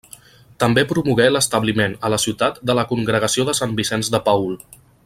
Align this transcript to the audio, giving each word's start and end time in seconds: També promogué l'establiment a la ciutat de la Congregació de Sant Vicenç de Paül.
També 0.61 0.83
promogué 0.91 1.27
l'establiment 1.33 1.93
a 2.09 2.11
la 2.15 2.19
ciutat 2.25 2.59
de 2.71 2.79
la 2.81 2.87
Congregació 2.95 3.47
de 3.51 3.59
Sant 3.61 3.79
Vicenç 3.83 4.15
de 4.17 4.27
Paül. 4.31 4.61